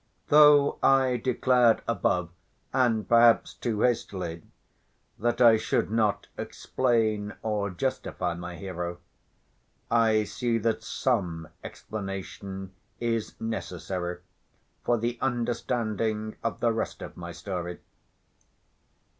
Though 0.29 0.79
I 0.81 1.17
declared 1.17 1.83
above, 1.87 2.31
and 2.73 3.07
perhaps 3.07 3.53
too 3.53 3.81
hastily, 3.81 4.41
that 5.19 5.39
I 5.41 5.57
should 5.57 5.91
not 5.91 6.25
explain 6.39 7.35
or 7.43 7.69
justify 7.69 8.33
my 8.33 8.55
hero, 8.55 8.97
I 9.91 10.23
see 10.23 10.57
that 10.57 10.81
some 10.81 11.49
explanation 11.63 12.71
is 12.99 13.39
necessary 13.39 14.21
for 14.83 14.97
the 14.97 15.19
understanding 15.21 16.35
of 16.43 16.61
the 16.61 16.73
rest 16.73 17.03
of 17.03 17.15
my 17.15 17.31
story. 17.31 17.79